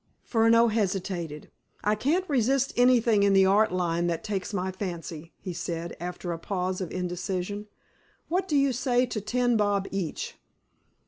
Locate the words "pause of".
6.39-6.91